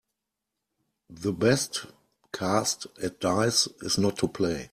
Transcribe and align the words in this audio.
The 1.11 1.31
best 1.31 1.85
cast 2.33 2.87
at 3.03 3.19
dice 3.19 3.67
is 3.83 3.99
not 3.99 4.17
to 4.17 4.27
play. 4.27 4.69